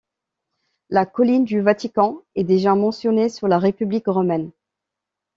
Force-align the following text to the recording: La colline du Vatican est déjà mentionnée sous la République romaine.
La 0.89 1.05
colline 1.05 1.45
du 1.45 1.61
Vatican 1.61 2.21
est 2.33 2.43
déjà 2.43 2.73
mentionnée 2.73 3.29
sous 3.29 3.45
la 3.45 3.59
République 3.59 4.07
romaine. 4.07 4.49